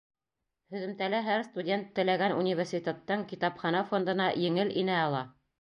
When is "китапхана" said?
3.33-3.87